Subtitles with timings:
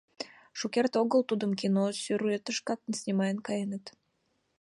[0.59, 3.85] Шукерте огыл тудым кино сӱретышкат снимаен каеныт.